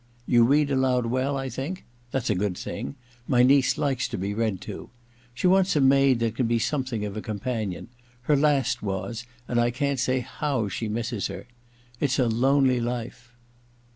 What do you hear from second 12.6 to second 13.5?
life.